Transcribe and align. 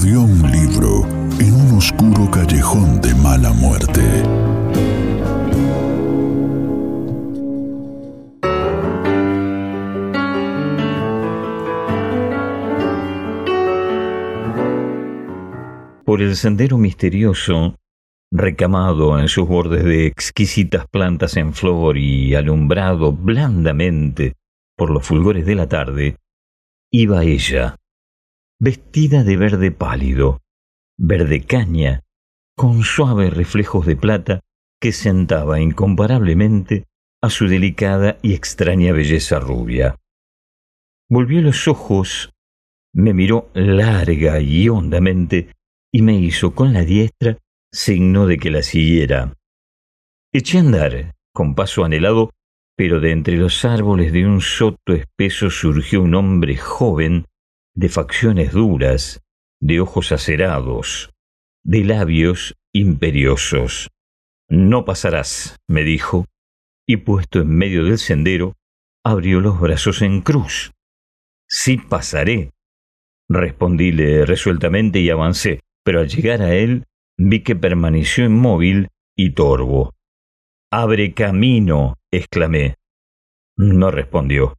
Mordió 0.00 0.22
un 0.22 0.50
libro 0.50 1.02
en 1.40 1.52
un 1.52 1.76
oscuro 1.76 2.30
callejón 2.30 3.02
de 3.02 3.14
mala 3.16 3.52
muerte. 3.52 4.00
Por 16.06 16.22
el 16.22 16.34
sendero 16.34 16.78
misterioso, 16.78 17.76
recamado 18.30 19.18
en 19.18 19.28
sus 19.28 19.46
bordes 19.46 19.84
de 19.84 20.06
exquisitas 20.06 20.86
plantas 20.88 21.36
en 21.36 21.52
flor 21.52 21.98
y 21.98 22.34
alumbrado 22.34 23.12
blandamente 23.12 24.34
por 24.76 24.90
los 24.90 25.04
fulgores 25.04 25.44
de 25.44 25.54
la 25.56 25.68
tarde, 25.68 26.16
iba 26.90 27.22
ella, 27.22 27.76
vestida 28.60 29.24
de 29.24 29.36
verde 29.38 29.72
pálido, 29.72 30.42
verde 30.98 31.46
caña, 31.46 32.04
con 32.54 32.82
suaves 32.82 33.32
reflejos 33.32 33.86
de 33.86 33.96
plata 33.96 34.40
que 34.78 34.92
sentaba 34.92 35.60
incomparablemente 35.60 36.84
a 37.22 37.30
su 37.30 37.48
delicada 37.48 38.18
y 38.22 38.34
extraña 38.34 38.92
belleza 38.92 39.40
rubia. 39.40 39.96
Volvió 41.08 41.40
los 41.40 41.68
ojos, 41.68 42.32
me 42.94 43.14
miró 43.14 43.50
larga 43.54 44.40
y 44.40 44.68
hondamente 44.68 45.54
y 45.92 46.02
me 46.02 46.18
hizo 46.18 46.54
con 46.54 46.74
la 46.74 46.82
diestra 46.82 47.38
signo 47.72 48.26
de 48.26 48.36
que 48.36 48.50
la 48.50 48.62
siguiera. 48.62 49.34
Eché 50.32 50.58
a 50.58 50.60
andar, 50.60 51.14
con 51.32 51.54
paso 51.54 51.84
anhelado, 51.84 52.30
pero 52.76 53.00
de 53.00 53.12
entre 53.12 53.36
los 53.36 53.64
árboles 53.64 54.12
de 54.12 54.26
un 54.26 54.40
soto 54.40 54.92
espeso 54.92 55.50
surgió 55.50 56.02
un 56.02 56.14
hombre 56.14 56.56
joven, 56.56 57.26
de 57.74 57.88
facciones 57.88 58.52
duras, 58.52 59.22
de 59.60 59.80
ojos 59.80 60.12
acerados, 60.12 61.10
de 61.64 61.84
labios 61.84 62.56
imperiosos. 62.72 63.90
No 64.48 64.84
pasarás, 64.84 65.56
me 65.68 65.84
dijo, 65.84 66.26
y 66.86 66.98
puesto 66.98 67.40
en 67.40 67.56
medio 67.56 67.84
del 67.84 67.98
sendero, 67.98 68.56
abrió 69.04 69.40
los 69.40 69.60
brazos 69.60 70.02
en 70.02 70.22
cruz. 70.22 70.72
Sí 71.48 71.78
pasaré, 71.78 72.52
respondíle 73.28 74.26
resueltamente 74.26 75.00
y 75.00 75.10
avancé, 75.10 75.60
pero 75.84 76.00
al 76.00 76.08
llegar 76.08 76.42
a 76.42 76.54
él 76.54 76.84
vi 77.16 77.42
que 77.42 77.54
permaneció 77.54 78.24
inmóvil 78.24 78.88
y 79.16 79.30
torvo. 79.30 79.94
Abre 80.72 81.14
camino, 81.14 81.96
exclamé. 82.10 82.76
No 83.56 83.90
respondió. 83.90 84.56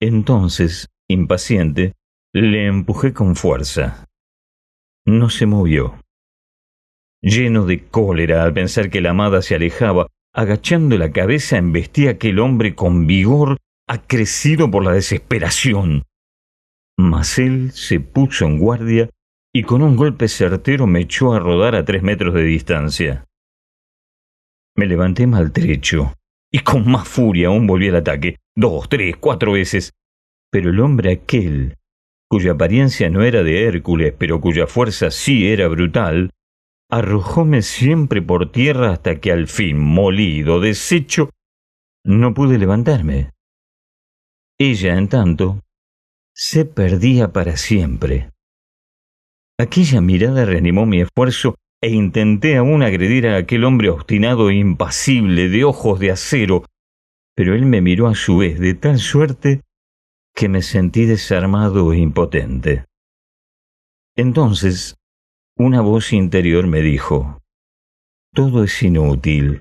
Entonces, 0.00 0.88
impaciente, 1.08 1.94
le 2.32 2.66
empujé 2.66 3.12
con 3.12 3.34
fuerza. 3.34 4.06
No 5.04 5.30
se 5.30 5.46
movió. 5.46 6.00
Lleno 7.22 7.66
de 7.66 7.86
cólera 7.88 8.44
al 8.44 8.54
pensar 8.54 8.88
que 8.88 9.00
la 9.00 9.10
amada 9.10 9.42
se 9.42 9.54
alejaba, 9.56 10.06
agachando 10.32 10.96
la 10.96 11.10
cabeza 11.10 11.58
embestí 11.58 12.06
a 12.06 12.12
aquel 12.12 12.38
hombre 12.38 12.74
con 12.74 13.06
vigor 13.06 13.58
acrecido 13.88 14.70
por 14.70 14.84
la 14.84 14.92
desesperación. 14.92 16.04
Mas 16.96 17.38
él 17.38 17.72
se 17.72 17.98
puso 17.98 18.44
en 18.46 18.58
guardia 18.58 19.10
y 19.52 19.64
con 19.64 19.82
un 19.82 19.96
golpe 19.96 20.28
certero 20.28 20.86
me 20.86 21.00
echó 21.00 21.32
a 21.32 21.40
rodar 21.40 21.74
a 21.74 21.84
tres 21.84 22.02
metros 22.02 22.34
de 22.34 22.44
distancia. 22.44 23.24
Me 24.76 24.86
levanté 24.86 25.26
maltrecho 25.26 26.14
y 26.52 26.60
con 26.60 26.88
más 26.88 27.08
furia 27.08 27.48
aún 27.48 27.66
volví 27.66 27.88
al 27.88 27.96
ataque, 27.96 28.36
dos, 28.56 28.88
tres, 28.88 29.16
cuatro 29.16 29.52
veces. 29.52 29.92
Pero 30.52 30.70
el 30.70 30.80
hombre 30.80 31.12
aquel, 31.12 31.76
cuya 32.30 32.52
apariencia 32.52 33.10
no 33.10 33.22
era 33.22 33.42
de 33.42 33.64
Hércules, 33.64 34.14
pero 34.16 34.40
cuya 34.40 34.68
fuerza 34.68 35.10
sí 35.10 35.48
era 35.48 35.66
brutal, 35.66 36.30
arrojóme 36.88 37.62
siempre 37.62 38.22
por 38.22 38.52
tierra 38.52 38.92
hasta 38.92 39.18
que 39.18 39.32
al 39.32 39.48
fin, 39.48 39.78
molido, 39.78 40.60
deshecho, 40.60 41.30
no 42.04 42.32
pude 42.32 42.56
levantarme. 42.58 43.32
Ella, 44.58 44.96
en 44.96 45.08
tanto, 45.08 45.60
se 46.32 46.64
perdía 46.64 47.32
para 47.32 47.56
siempre. 47.56 48.30
Aquella 49.58 50.00
mirada 50.00 50.44
reanimó 50.44 50.86
mi 50.86 51.00
esfuerzo 51.00 51.56
e 51.82 51.90
intenté 51.90 52.56
aún 52.56 52.82
agredir 52.82 53.26
a 53.26 53.38
aquel 53.38 53.64
hombre 53.64 53.90
obstinado 53.90 54.50
e 54.50 54.54
impasible, 54.54 55.48
de 55.48 55.64
ojos 55.64 55.98
de 55.98 56.12
acero, 56.12 56.64
pero 57.34 57.54
él 57.54 57.66
me 57.66 57.80
miró 57.80 58.06
a 58.06 58.14
su 58.14 58.38
vez 58.38 58.60
de 58.60 58.74
tal 58.74 58.98
suerte 58.98 59.62
que 60.40 60.48
me 60.48 60.62
sentí 60.62 61.04
desarmado 61.04 61.92
e 61.92 61.98
impotente. 61.98 62.86
Entonces, 64.16 64.96
una 65.54 65.82
voz 65.82 66.14
interior 66.14 66.66
me 66.66 66.80
dijo, 66.80 67.42
Todo 68.32 68.64
es 68.64 68.82
inútil, 68.82 69.60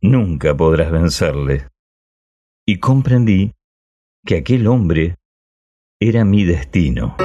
nunca 0.00 0.56
podrás 0.56 0.92
vencerle. 0.92 1.66
Y 2.64 2.78
comprendí 2.78 3.54
que 4.24 4.36
aquel 4.36 4.68
hombre 4.68 5.16
era 5.98 6.24
mi 6.24 6.44
destino. 6.44 7.16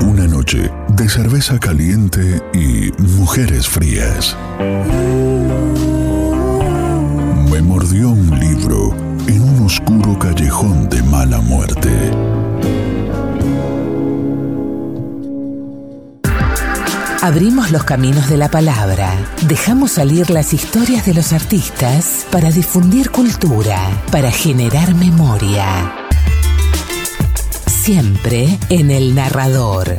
Una 0.00 0.26
noche 0.26 0.72
de 1.02 1.08
cerveza 1.08 1.58
caliente 1.58 2.40
y 2.54 2.92
mujeres 3.02 3.68
frías. 3.68 4.36
Me 7.50 7.60
mordió 7.60 8.10
un 8.10 8.38
libro 8.38 8.94
en 9.26 9.42
un 9.42 9.66
oscuro 9.66 10.16
callejón 10.16 10.88
de 10.88 11.02
mala 11.02 11.40
muerte. 11.40 11.90
Abrimos 17.20 17.72
los 17.72 17.82
caminos 17.82 18.28
de 18.28 18.36
la 18.36 18.48
palabra, 18.48 19.12
dejamos 19.48 19.90
salir 19.90 20.30
las 20.30 20.52
historias 20.52 21.04
de 21.04 21.14
los 21.14 21.32
artistas 21.32 22.26
para 22.30 22.52
difundir 22.52 23.10
cultura, 23.10 23.90
para 24.12 24.30
generar 24.30 24.94
memoria. 24.94 25.92
Siempre 27.66 28.56
en 28.68 28.92
el 28.92 29.16
narrador. 29.16 29.98